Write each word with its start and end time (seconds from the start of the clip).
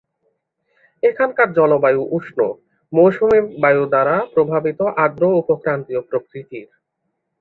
এখানকার 1.03 1.47
জলবায়ু 1.53 2.01
উষ্ণ, 2.11 2.39
মৌসুমী 2.93 3.39
বায়ু 3.61 3.83
দ্বারা 3.85 4.15
প্রভাবিত 4.33 4.79
আর্দ্র 5.03 5.23
উপক্রান্তীয় 5.41 6.01
প্রকৃতির। 6.09 6.67